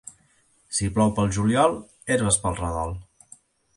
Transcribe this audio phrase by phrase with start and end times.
[0.77, 1.77] Si plou pel juliol,
[2.15, 2.97] herbes pel redol.